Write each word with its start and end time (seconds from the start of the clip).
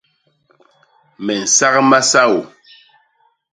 Me 1.23 1.33
nsak 1.43 1.75
masaô. 1.89 2.39